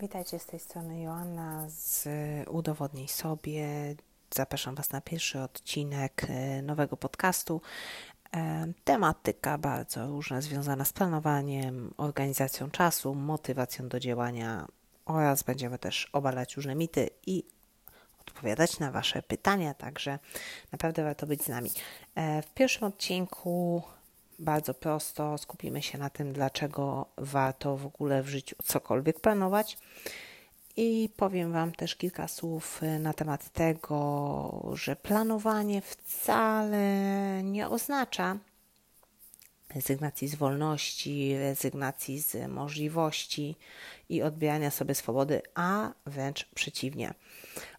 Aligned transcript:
Witajcie 0.00 0.38
z 0.38 0.46
tej 0.46 0.60
strony 0.60 1.00
Joanna 1.00 1.66
z 1.68 2.08
Udowodnij 2.48 3.08
sobie. 3.08 3.94
Zapraszam 4.34 4.74
Was 4.74 4.90
na 4.90 5.00
pierwszy 5.00 5.40
odcinek 5.40 6.26
e, 6.28 6.62
nowego 6.62 6.96
podcastu. 6.96 7.60
E, 8.36 8.66
tematyka 8.84 9.58
bardzo 9.58 10.06
różna, 10.06 10.40
związana 10.40 10.84
z 10.84 10.92
planowaniem, 10.92 11.94
organizacją 11.96 12.70
czasu, 12.70 13.14
motywacją 13.14 13.88
do 13.88 14.00
działania 14.00 14.66
oraz 15.06 15.42
będziemy 15.42 15.78
też 15.78 16.08
obalać 16.12 16.56
różne 16.56 16.74
mity 16.74 17.10
i 17.26 17.44
odpowiadać 18.20 18.78
na 18.78 18.90
Wasze 18.90 19.22
pytania, 19.22 19.74
także 19.74 20.18
naprawdę 20.72 21.04
warto 21.04 21.26
być 21.26 21.42
z 21.42 21.48
nami. 21.48 21.70
E, 22.14 22.42
w 22.42 22.54
pierwszym 22.54 22.84
odcinku 22.88 23.82
bardzo 24.38 24.74
prosto 24.74 25.38
skupimy 25.38 25.82
się 25.82 25.98
na 25.98 26.10
tym, 26.10 26.32
dlaczego 26.32 27.06
warto 27.16 27.76
w 27.76 27.86
ogóle 27.86 28.22
w 28.22 28.28
życiu 28.28 28.56
cokolwiek 28.64 29.20
planować. 29.20 29.78
I 30.76 31.10
powiem 31.16 31.52
Wam 31.52 31.72
też 31.72 31.96
kilka 31.96 32.28
słów 32.28 32.82
y, 32.82 32.98
na 32.98 33.14
temat 33.14 33.52
tego, 33.52 34.72
że 34.74 34.96
planowanie 34.96 35.80
wcale 35.80 37.42
nie 37.42 37.68
oznacza 37.68 38.38
rezygnacji 39.74 40.28
z 40.28 40.34
wolności, 40.34 41.38
rezygnacji 41.38 42.18
z 42.18 42.48
możliwości 42.48 43.56
i 44.08 44.22
odbierania 44.22 44.70
sobie 44.70 44.94
swobody, 44.94 45.42
a 45.54 45.92
wręcz 46.06 46.44
przeciwnie. 46.54 47.14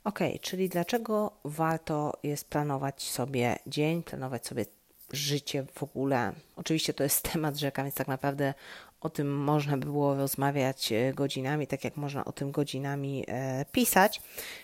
Ok, 0.03 0.19
czyli 0.41 0.69
dlaczego 0.69 1.31
warto 1.43 2.13
jest 2.23 2.47
planować 2.47 3.03
sobie 3.03 3.59
dzień, 3.67 4.03
planować 4.03 4.47
sobie 4.47 4.65
życie 5.11 5.65
w 5.73 5.83
ogóle. 5.83 6.31
Oczywiście 6.55 6.93
to 6.93 7.03
jest 7.03 7.21
temat 7.31 7.57
rzeka, 7.57 7.83
więc 7.83 7.95
tak 7.95 8.07
naprawdę 8.07 8.53
o 9.01 9.09
tym 9.09 9.37
można 9.37 9.77
by 9.77 9.85
było 9.85 10.15
rozmawiać 10.15 10.91
e, 10.91 11.13
godzinami, 11.13 11.67
tak 11.67 11.83
jak 11.83 11.97
można 11.97 12.25
o 12.25 12.31
tym 12.31 12.51
godzinami 12.51 13.25
e, 13.27 13.65
pisać. 13.71 14.21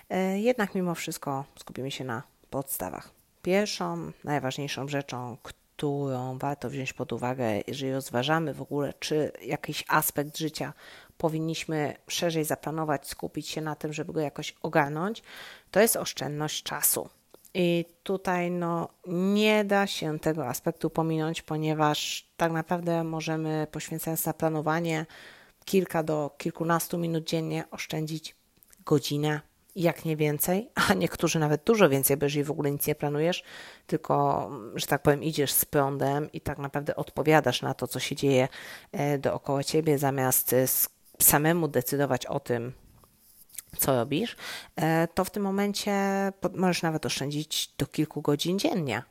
E, 0.10 0.40
jednak 0.40 0.76
mimo 0.76 0.96
wszystko 0.96 1.46
skupimy 1.60 1.92
się 1.92 2.04
na 2.04 2.24
podstawach. 2.50 3.10
Pierwszą, 3.42 4.12
najważniejszą 4.24 4.88
rzeczą, 4.88 5.38
którą 5.44 6.38
warto 6.38 6.70
wziąć 6.70 6.94
pod 6.94 7.14
uwagę, 7.14 7.46
jeżeli 7.68 7.94
rozważamy 7.94 8.54
w 8.54 8.62
ogóle, 8.62 8.94
czy 9.00 9.32
jakiś 9.42 9.84
aspekt 9.88 10.38
życia 10.38 10.74
powinniśmy 11.18 11.96
szerzej 12.08 12.44
zaplanować, 12.46 13.08
skupić 13.08 13.50
się 13.50 13.62
na 13.62 13.76
tym, 13.76 13.94
żeby 13.94 14.14
go 14.14 14.20
jakoś 14.20 14.56
ogarnąć, 14.62 15.24
to 15.72 15.80
jest 15.80 15.96
oszczędność 15.96 16.64
czasu. 16.64 17.10
I 17.58 17.86
tutaj 18.04 18.52
no, 18.52 18.90
nie 19.08 19.66
da 19.66 19.88
się 19.88 20.20
tego 20.20 20.48
aspektu 20.48 20.90
pominąć, 20.90 21.42
ponieważ 21.42 22.30
tak 22.38 22.52
naprawdę 22.52 23.04
możemy 23.04 23.68
poświęcając 23.72 24.26
na 24.26 24.34
planowanie 24.34 25.06
kilka 25.66 26.04
do 26.04 26.36
kilkunastu 26.38 26.98
minut 26.98 27.24
dziennie 27.24 27.64
oszczędzić 27.72 28.36
godzinę, 28.86 29.42
jak 29.76 30.06
nie 30.06 30.18
więcej, 30.18 30.70
a 30.90 30.94
niektórzy 30.94 31.40
nawet 31.40 31.64
dużo 31.64 31.90
więcej, 31.90 32.18
bo 32.18 32.26
jeżeli 32.26 32.44
w 32.44 32.52
ogóle 32.52 32.72
nic 32.72 32.88
nie 32.88 32.96
planujesz, 32.96 33.44
tylko, 33.88 34.50
że 34.76 34.88
tak 34.88 35.02
powiem, 35.02 35.24
idziesz 35.24 35.52
z 35.52 35.66
prądem 35.66 36.32
i 36.32 36.42
tak 36.42 36.58
naprawdę 36.58 36.96
odpowiadasz 36.96 37.62
na 37.62 37.74
to, 37.74 37.88
co 37.88 38.00
się 38.00 38.16
dzieje 38.16 38.48
e, 38.92 39.18
dookoła 39.18 39.64
ciebie, 39.64 39.98
zamiast 39.98 40.54
e, 40.54 40.66
samemu 41.20 41.68
decydować 41.68 42.26
o 42.26 42.40
tym, 42.40 42.74
co 43.78 43.96
robisz, 43.96 44.36
e, 44.76 45.08
to 45.08 45.26
w 45.26 45.30
tym 45.30 45.44
momencie 45.44 45.94
możesz 46.56 46.82
nawet 46.82 47.06
oszczędzić 47.06 47.74
do 47.78 47.86
kilku 47.86 48.22
godzin 48.22 48.60
dziennie. 48.60 49.04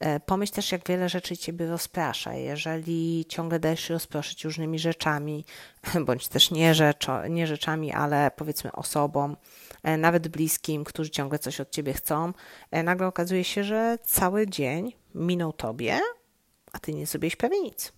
E, 0.00 0.20
pomyśl 0.20 0.52
też, 0.52 0.72
jak 0.72 0.88
wiele 0.88 1.08
rzeczy 1.08 1.36
Ciebie 1.36 1.66
rozprasza. 1.66 2.34
Jeżeli 2.34 3.24
ciągle 3.28 3.60
dajesz 3.60 3.80
się 3.80 3.94
rozproszyć 3.94 4.44
różnymi 4.44 4.78
rzeczami, 4.78 5.44
bądź 6.06 6.28
też 6.28 6.50
nie, 6.50 6.74
rzeczo, 6.74 7.26
nie 7.26 7.46
rzeczami, 7.46 7.92
ale 7.92 8.30
powiedzmy 8.36 8.72
osobom, 8.72 9.36
e, 9.82 9.96
nawet 9.96 10.28
bliskim, 10.28 10.84
którzy 10.84 11.10
ciągle 11.10 11.38
coś 11.38 11.60
od 11.60 11.70
Ciebie 11.70 11.92
chcą, 11.92 12.32
nagle 12.84 13.06
okazuje 13.06 13.44
się, 13.44 13.64
że 13.64 13.98
cały 14.04 14.46
dzień 14.46 14.92
minął 15.14 15.52
Tobie, 15.52 16.00
a 16.72 16.78
Ty 16.78 16.94
nie 16.94 17.06
zrobiłeś 17.06 17.36
prawie 17.36 17.60
nic. 17.60 17.97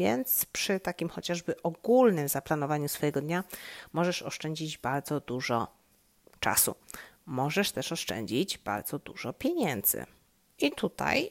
Więc 0.00 0.44
przy 0.44 0.80
takim 0.80 1.08
chociażby 1.08 1.62
ogólnym 1.62 2.28
zaplanowaniu 2.28 2.88
swojego 2.88 3.20
dnia 3.20 3.44
możesz 3.92 4.22
oszczędzić 4.22 4.78
bardzo 4.78 5.20
dużo 5.20 5.68
czasu. 6.40 6.74
Możesz 7.26 7.72
też 7.72 7.92
oszczędzić 7.92 8.58
bardzo 8.58 8.98
dużo 8.98 9.32
pieniędzy. 9.32 10.06
I 10.58 10.72
tutaj 10.72 11.30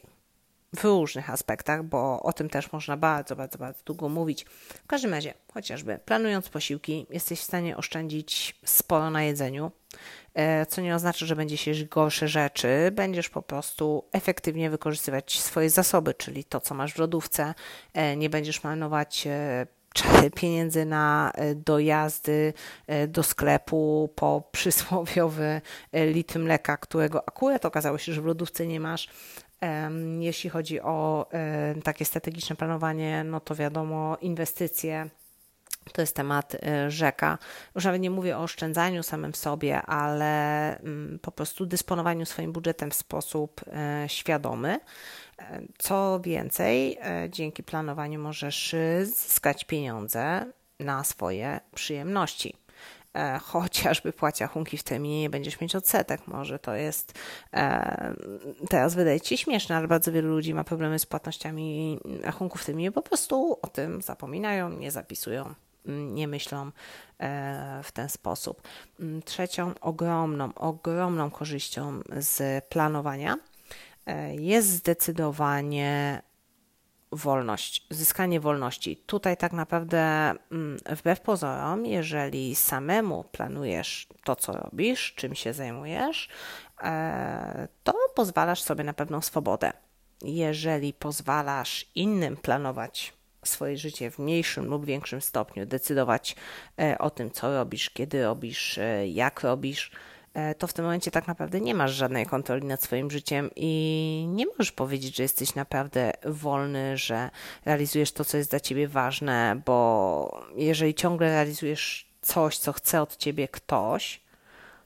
w 0.76 0.84
różnych 0.84 1.30
aspektach, 1.30 1.84
bo 1.84 2.22
o 2.22 2.32
tym 2.32 2.48
też 2.48 2.72
można 2.72 2.96
bardzo, 2.96 3.36
bardzo, 3.36 3.58
bardzo 3.58 3.82
długo 3.84 4.08
mówić. 4.08 4.44
W 4.84 4.86
każdym 4.86 5.14
razie, 5.14 5.34
chociażby 5.54 5.98
planując 6.04 6.48
posiłki, 6.48 7.06
jesteś 7.10 7.40
w 7.40 7.44
stanie 7.44 7.76
oszczędzić 7.76 8.56
sporo 8.64 9.10
na 9.10 9.22
jedzeniu, 9.22 9.70
e, 10.34 10.66
co 10.66 10.80
nie 10.80 10.94
oznacza, 10.94 11.26
że 11.26 11.36
będziesz 11.36 11.66
jeść 11.66 11.84
gorsze 11.84 12.28
rzeczy, 12.28 12.90
będziesz 12.92 13.28
po 13.28 13.42
prostu 13.42 14.04
efektywnie 14.12 14.70
wykorzystywać 14.70 15.40
swoje 15.40 15.70
zasoby, 15.70 16.14
czyli 16.14 16.44
to, 16.44 16.60
co 16.60 16.74
masz 16.74 16.92
w 16.94 16.98
lodówce, 16.98 17.54
e, 17.94 18.16
nie 18.16 18.30
będziesz 18.30 18.64
marnować 18.64 19.26
e, 19.26 19.66
pieniędzy 20.40 20.84
na 20.84 21.32
dojazdy 21.56 22.52
do 23.08 23.22
sklepu 23.22 24.10
po 24.14 24.42
przysłowiowy 24.52 25.60
litr 25.92 26.38
mleka, 26.38 26.76
którego 26.76 27.28
akurat 27.28 27.64
okazało 27.64 27.98
się, 27.98 28.12
że 28.12 28.22
w 28.22 28.24
lodówce 28.24 28.66
nie 28.66 28.80
masz, 28.80 29.08
jeśli 30.20 30.50
chodzi 30.50 30.80
o 30.80 31.26
takie 31.84 32.04
strategiczne 32.04 32.56
planowanie, 32.56 33.24
no 33.24 33.40
to 33.40 33.54
wiadomo, 33.54 34.16
inwestycje 34.20 35.10
to 35.92 36.00
jest 36.00 36.16
temat 36.16 36.54
e, 36.54 36.90
rzeka. 36.90 37.38
Już 37.74 37.84
nawet 37.84 38.00
nie 38.00 38.10
mówię 38.10 38.38
o 38.38 38.42
oszczędzaniu 38.42 39.02
samym 39.02 39.32
w 39.32 39.36
sobie, 39.36 39.82
ale 39.82 40.76
mm, 40.78 41.18
po 41.22 41.32
prostu 41.32 41.66
dysponowaniu 41.66 42.26
swoim 42.26 42.52
budżetem 42.52 42.90
w 42.90 42.94
sposób 42.94 43.60
e, 43.66 44.04
świadomy. 44.08 44.80
E, 45.38 45.60
co 45.78 46.20
więcej, 46.20 46.98
dzięki 47.28 47.62
planowaniu 47.62 48.20
możesz 48.20 48.74
zyskać 49.02 49.64
pieniądze 49.64 50.46
na 50.80 51.04
swoje 51.04 51.60
przyjemności. 51.74 52.54
E, 53.14 53.38
chociażby 53.38 54.12
płaci 54.12 54.44
rachunki 54.44 54.76
w 54.76 54.82
terminie, 54.82 55.20
nie 55.20 55.30
będziesz 55.30 55.60
mieć 55.60 55.76
odsetek. 55.76 56.26
Może 56.26 56.58
to 56.58 56.74
jest 56.74 57.18
e, 57.52 58.14
teraz 58.68 58.94
wydaje 58.94 59.20
ci 59.20 59.38
śmieszne, 59.38 59.76
ale 59.76 59.88
bardzo 59.88 60.12
wielu 60.12 60.28
ludzi 60.28 60.54
ma 60.54 60.64
problemy 60.64 60.98
z 60.98 61.06
płatnościami 61.06 61.98
rachunków 62.22 62.62
w 62.62 62.64
terminie, 62.64 62.92
po 62.92 63.02
prostu 63.02 63.58
o 63.62 63.66
tym 63.66 64.02
zapominają, 64.02 64.70
nie 64.70 64.90
zapisują 64.90 65.54
nie 65.86 66.28
myślą 66.28 66.70
e, 67.18 67.80
w 67.84 67.92
ten 67.92 68.08
sposób. 68.08 68.62
Trzecią 69.24 69.74
ogromną, 69.80 70.54
ogromną 70.54 71.30
korzyścią 71.30 72.00
z 72.18 72.64
planowania 72.64 73.36
jest 74.38 74.68
zdecydowanie 74.68 76.22
wolność, 77.12 77.86
zyskanie 77.90 78.40
wolności. 78.40 78.96
Tutaj 78.96 79.36
tak 79.36 79.52
naprawdę, 79.52 79.98
mm, 80.52 80.78
wbrew 80.86 81.20
pozorom, 81.20 81.86
jeżeli 81.86 82.54
samemu 82.54 83.24
planujesz 83.32 84.08
to, 84.24 84.36
co 84.36 84.52
robisz, 84.52 85.14
czym 85.14 85.34
się 85.34 85.52
zajmujesz, 85.52 86.28
e, 86.82 87.68
to 87.84 87.94
pozwalasz 88.14 88.62
sobie 88.62 88.84
na 88.84 88.92
pewną 88.92 89.20
swobodę. 89.20 89.72
Jeżeli 90.22 90.92
pozwalasz 90.92 91.86
innym 91.94 92.36
planować 92.36 93.12
swoje 93.44 93.76
życie 93.76 94.10
w 94.10 94.18
mniejszym 94.18 94.64
lub 94.64 94.84
większym 94.84 95.20
stopniu, 95.20 95.66
decydować 95.66 96.36
e, 96.80 96.98
o 96.98 97.10
tym, 97.10 97.30
co 97.30 97.54
robisz, 97.54 97.90
kiedy 97.90 98.22
robisz, 98.22 98.78
e, 98.78 99.08
jak 99.08 99.40
robisz, 99.40 99.90
to 100.58 100.66
w 100.66 100.72
tym 100.72 100.84
momencie 100.84 101.10
tak 101.10 101.26
naprawdę 101.26 101.60
nie 101.60 101.74
masz 101.74 101.92
żadnej 101.92 102.26
kontroli 102.26 102.66
nad 102.66 102.82
swoim 102.82 103.10
życiem 103.10 103.50
i 103.56 104.24
nie 104.28 104.46
możesz 104.46 104.72
powiedzieć, 104.72 105.16
że 105.16 105.22
jesteś 105.22 105.54
naprawdę 105.54 106.12
wolny, 106.24 106.96
że 106.96 107.30
realizujesz 107.64 108.12
to, 108.12 108.24
co 108.24 108.36
jest 108.36 108.50
dla 108.50 108.60
ciebie 108.60 108.88
ważne, 108.88 109.60
bo 109.66 110.46
jeżeli 110.56 110.94
ciągle 110.94 111.28
realizujesz 111.28 112.10
coś, 112.22 112.58
co 112.58 112.72
chce 112.72 113.02
od 113.02 113.16
ciebie 113.16 113.48
ktoś, 113.48 114.20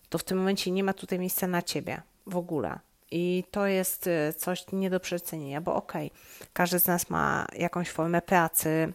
to 0.08 0.18
w 0.18 0.24
tym 0.24 0.38
momencie 0.38 0.70
nie 0.70 0.84
ma 0.84 0.92
tutaj 0.92 1.18
miejsca 1.18 1.46
na 1.46 1.62
ciebie 1.62 2.02
w 2.26 2.36
ogóle. 2.36 2.78
I 3.10 3.44
to 3.50 3.66
jest 3.66 4.06
e, 4.06 4.32
coś 4.32 4.64
nie 4.72 4.90
do 4.90 5.00
przecenienia, 5.00 5.60
bo 5.60 5.74
okej, 5.74 6.06
okay, 6.06 6.48
każdy 6.52 6.78
z 6.78 6.86
nas 6.86 7.10
ma 7.10 7.46
jakąś 7.56 7.90
formę 7.90 8.22
pracy, 8.22 8.92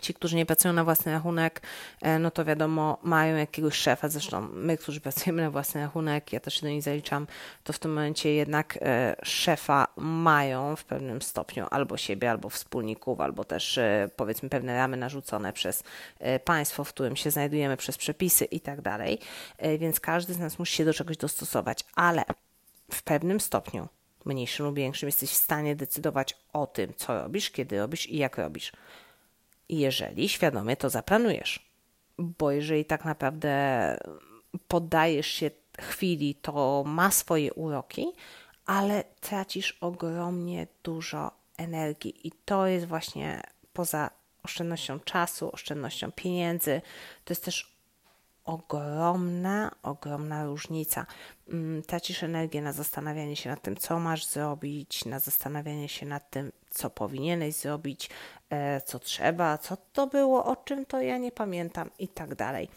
Ci, 0.00 0.14
którzy 0.14 0.36
nie 0.36 0.46
pracują 0.46 0.74
na 0.74 0.84
własny 0.84 1.12
rachunek, 1.12 1.62
e, 2.02 2.18
no 2.18 2.30
to 2.30 2.44
wiadomo, 2.44 2.98
mają 3.02 3.36
jakiegoś 3.36 3.74
szefa. 3.74 4.08
Zresztą 4.08 4.48
my, 4.52 4.76
którzy 4.76 5.00
pracujemy 5.00 5.42
na 5.42 5.50
własny 5.50 5.80
rachunek, 5.80 6.32
ja 6.32 6.40
też 6.40 6.54
się 6.54 6.60
do 6.60 6.68
nich 6.68 6.82
zaliczam, 6.82 7.26
to 7.64 7.72
w 7.72 7.78
tym 7.78 7.90
momencie 7.90 8.34
jednak 8.34 8.78
e, 8.82 9.16
szefa 9.22 9.86
mają 9.96 10.76
w 10.76 10.84
pewnym 10.84 11.22
stopniu 11.22 11.66
albo 11.70 11.96
siebie, 11.96 12.30
albo 12.30 12.48
wspólników, 12.48 13.20
albo 13.20 13.44
też 13.44 13.78
e, 13.78 14.10
powiedzmy 14.16 14.48
pewne 14.48 14.76
ramy 14.76 14.96
narzucone 14.96 15.52
przez 15.52 15.82
państwo, 16.44 16.84
w 16.84 16.88
którym 16.88 17.16
się 17.16 17.30
znajdujemy, 17.30 17.76
przez 17.76 17.98
przepisy 17.98 18.44
i 18.44 18.60
tak 18.60 18.80
dalej. 18.80 19.18
Więc 19.78 20.00
każdy 20.00 20.34
z 20.34 20.38
nas 20.38 20.58
musi 20.58 20.76
się 20.76 20.84
do 20.84 20.94
czegoś 20.94 21.16
dostosować, 21.16 21.84
ale 21.94 22.24
w 22.92 23.02
pewnym 23.02 23.40
stopniu, 23.40 23.88
mniejszym 24.24 24.66
lub 24.66 24.76
większym, 24.76 25.06
jesteś 25.06 25.30
w 25.30 25.34
stanie 25.34 25.76
decydować 25.76 26.36
o 26.52 26.66
tym, 26.66 26.94
co 26.96 27.22
robisz, 27.22 27.50
kiedy 27.50 27.78
robisz 27.78 28.06
i 28.06 28.16
jak 28.16 28.38
robisz 28.38 28.72
jeżeli 29.78 30.28
świadomie 30.28 30.76
to 30.76 30.90
zaplanujesz. 30.90 31.70
bo 32.18 32.50
jeżeli 32.50 32.84
tak 32.84 33.04
naprawdę 33.04 33.96
poddajesz 34.68 35.26
się 35.26 35.50
chwili, 35.80 36.34
to 36.34 36.84
ma 36.86 37.10
swoje 37.10 37.54
uroki, 37.54 38.06
ale 38.66 39.04
tracisz 39.20 39.78
ogromnie 39.80 40.66
dużo 40.82 41.30
energii 41.56 42.26
i 42.28 42.32
to 42.44 42.66
jest 42.66 42.86
właśnie 42.86 43.42
poza 43.72 44.10
oszczędnością 44.42 45.00
czasu, 45.00 45.50
oszczędnością 45.52 46.12
pieniędzy, 46.12 46.82
to 47.24 47.32
jest 47.32 47.44
też 47.44 47.80
ogromna, 48.44 49.70
ogromna 49.82 50.44
różnica. 50.44 51.06
Mm, 51.48 51.82
tracisz 51.82 52.22
energię 52.22 52.62
na 52.62 52.72
zastanawianie 52.72 53.36
się 53.36 53.50
nad 53.50 53.62
tym, 53.62 53.76
co 53.76 54.00
masz 54.00 54.26
zrobić, 54.26 55.04
na 55.04 55.18
zastanawianie 55.18 55.88
się 55.88 56.06
nad 56.06 56.30
tym, 56.30 56.52
co 56.70 56.90
powinieneś 56.90 57.54
zrobić, 57.54 58.10
co 58.84 58.98
trzeba, 58.98 59.58
co 59.58 59.76
to 59.92 60.06
było, 60.06 60.44
o 60.44 60.56
czym 60.56 60.86
to 60.86 61.00
ja 61.00 61.18
nie 61.18 61.32
pamiętam 61.32 61.90
i 61.98 62.08
tak 62.08 62.34
dalej. 62.34 62.68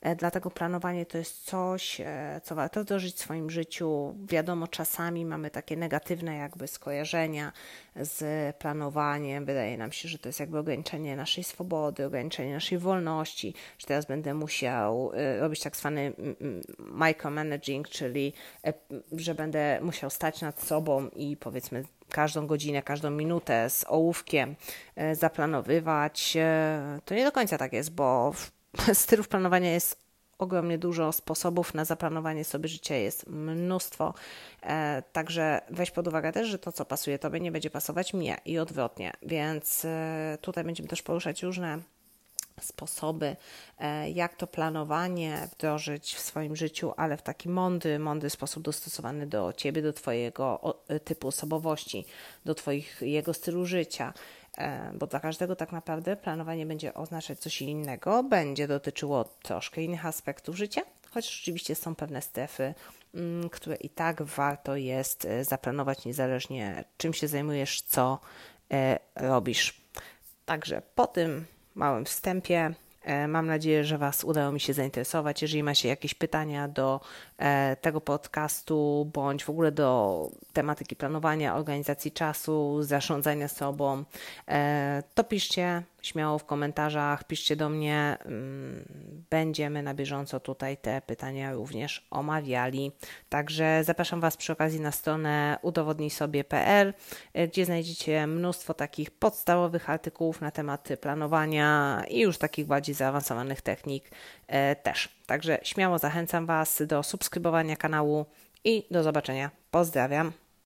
E, 0.00 0.16
dlatego 0.16 0.50
planowanie 0.50 1.06
to 1.06 1.18
jest 1.18 1.44
coś, 1.44 2.00
e, 2.00 2.40
co 2.44 2.54
warto 2.54 2.82
wdrożyć 2.82 3.14
w 3.14 3.18
swoim 3.18 3.50
życiu. 3.50 4.14
Wiadomo, 4.28 4.68
czasami 4.68 5.24
mamy 5.24 5.50
takie 5.50 5.76
negatywne 5.76 6.36
jakby 6.36 6.68
skojarzenia 6.68 7.52
z 7.96 8.56
planowaniem. 8.56 9.44
Wydaje 9.44 9.78
nam 9.78 9.92
się, 9.92 10.08
że 10.08 10.18
to 10.18 10.28
jest 10.28 10.40
jakby 10.40 10.58
ograniczenie 10.58 11.16
naszej 11.16 11.44
swobody, 11.44 12.06
ograniczenie 12.06 12.54
naszej 12.54 12.78
wolności, 12.78 13.54
że 13.78 13.86
teraz 13.86 14.06
będę 14.06 14.34
musiał 14.34 15.12
robić 15.40 15.60
tak 15.60 15.76
zwany 15.76 16.12
micromanaging, 16.78 17.88
czyli 17.88 18.32
że 19.12 19.34
będę 19.34 19.80
musiał 19.82 20.10
stać 20.10 20.40
nad 20.40 20.62
sobą 20.62 21.08
i 21.08 21.36
powiedzmy 21.36 21.84
każdą 22.10 22.46
godzinę, 22.46 22.82
każdą 22.82 23.10
minutę 23.10 23.70
z 23.70 23.84
ołówkiem 23.88 24.56
e, 24.96 25.14
zaplanowywać. 25.14 26.36
E, 26.36 27.00
to 27.04 27.14
nie 27.14 27.24
do 27.24 27.32
końca 27.32 27.58
tak 27.58 27.72
jest, 27.72 27.94
bo 27.94 28.32
stylów 28.94 29.28
planowania 29.28 29.72
jest 29.72 30.10
ogromnie 30.38 30.78
dużo 30.78 31.12
sposobów 31.12 31.74
na 31.74 31.84
zaplanowanie 31.84 32.44
sobie 32.44 32.68
życia, 32.68 32.94
jest 32.94 33.26
mnóstwo. 33.26 34.14
E, 34.62 35.02
także 35.12 35.60
weź 35.70 35.90
pod 35.90 36.08
uwagę 36.08 36.32
też, 36.32 36.48
że 36.48 36.58
to, 36.58 36.72
co 36.72 36.84
pasuje 36.84 37.18
Tobie, 37.18 37.40
nie 37.40 37.52
będzie 37.52 37.70
pasować 37.70 38.14
mnie 38.14 38.36
i 38.44 38.58
odwrotnie. 38.58 39.12
Więc 39.22 39.86
tutaj 40.40 40.64
będziemy 40.64 40.88
też 40.88 41.02
poruszać 41.02 41.42
różne 41.42 41.78
sposoby, 42.64 43.36
e, 43.78 44.10
jak 44.10 44.36
to 44.36 44.46
planowanie 44.46 45.48
wdrożyć 45.52 46.14
w 46.14 46.20
swoim 46.20 46.56
życiu, 46.56 46.92
ale 46.96 47.16
w 47.16 47.22
taki 47.22 47.48
mądry, 47.48 47.98
mądry 47.98 48.30
sposób 48.30 48.62
dostosowany 48.62 49.26
do 49.26 49.52
Ciebie, 49.52 49.82
do 49.82 49.92
Twojego 49.92 50.74
e, 50.88 51.00
typu 51.00 51.28
osobowości, 51.28 52.04
do 52.44 52.54
Twoich, 52.54 52.98
jego 53.00 53.34
stylu 53.34 53.66
życia. 53.66 54.12
E, 54.60 54.92
bo 54.94 55.06
dla 55.06 55.20
każdego 55.20 55.56
tak 55.56 55.72
naprawdę 55.72 56.16
planowanie 56.16 56.66
będzie 56.66 56.94
oznaczać 56.94 57.38
coś 57.38 57.62
innego, 57.62 58.22
będzie 58.22 58.68
dotyczyło 58.68 59.24
troszkę 59.24 59.82
innych 59.82 60.06
aspektów 60.06 60.56
życia, 60.56 60.82
choć 61.10 61.40
oczywiście 61.40 61.74
są 61.74 61.94
pewne 61.94 62.22
strefy, 62.22 62.74
mm, 63.14 63.50
które 63.50 63.76
i 63.76 63.88
tak 63.88 64.22
warto 64.22 64.76
jest 64.76 65.26
zaplanować 65.42 66.04
niezależnie 66.04 66.84
czym 66.96 67.14
się 67.14 67.28
zajmujesz, 67.28 67.82
co 67.82 68.18
robisz. 69.16 69.80
Także 70.44 70.82
po 70.94 71.06
tym 71.06 71.46
małym 71.74 72.04
wstępie. 72.04 72.74
E, 73.02 73.28
mam 73.28 73.46
nadzieję, 73.46 73.84
że 73.84 73.98
Was 73.98 74.24
udało 74.24 74.52
mi 74.52 74.60
się 74.60 74.72
zainteresować. 74.72 75.42
Jeżeli 75.42 75.62
macie 75.62 75.88
jakieś 75.88 76.14
pytania 76.14 76.68
do 76.68 77.00
e, 77.38 77.76
tego 77.76 78.00
podcastu, 78.00 79.10
bądź 79.14 79.44
w 79.44 79.50
ogóle 79.50 79.72
do 79.72 80.30
tematyki 80.52 80.96
planowania, 80.96 81.56
organizacji 81.56 82.12
czasu, 82.12 82.82
zarządzania 82.82 83.48
sobą, 83.48 84.04
e, 84.48 85.02
to 85.14 85.24
piszcie 85.24 85.82
śmiało 86.02 86.38
w 86.38 86.44
komentarzach, 86.44 87.24
piszcie 87.24 87.56
do 87.56 87.68
mnie. 87.68 88.16
Mm, 88.24 88.84
będziemy 89.30 89.82
na 89.82 89.94
bieżąco 89.94 90.40
tutaj 90.40 90.76
te 90.76 91.02
pytania 91.06 91.52
również 91.52 92.06
omawiali. 92.10 92.92
Także 93.28 93.80
zapraszam 93.84 94.20
Was 94.20 94.36
przy 94.36 94.52
okazji 94.52 94.80
na 94.80 94.92
stronę 94.92 95.58
udowodnijsobie.pl, 95.62 96.94
gdzie 97.48 97.64
znajdziecie 97.64 98.26
mnóstwo 98.26 98.74
takich 98.74 99.10
podstawowych 99.10 99.90
artykułów 99.90 100.40
na 100.40 100.50
temat 100.50 100.88
planowania 101.00 102.02
i 102.08 102.20
już 102.20 102.38
takich 102.38 102.66
bardziej 102.66 102.94
zaawansowanych 103.00 103.60
technik 103.60 104.10
e, 104.46 104.76
też. 104.76 105.08
Także 105.26 105.58
śmiało 105.62 105.98
zachęcam 105.98 106.46
Was 106.46 106.82
do 106.86 107.02
subskrybowania 107.02 107.76
kanału 107.76 108.26
i 108.64 108.86
do 108.90 109.02
zobaczenia. 109.02 109.50
Pozdrawiam. 109.70 110.32